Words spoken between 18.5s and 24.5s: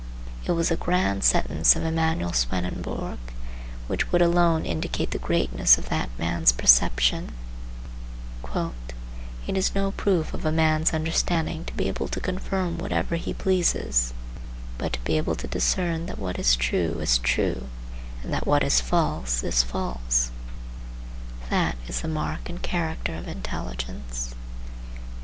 is false is false,—this is the mark and character of intelligence."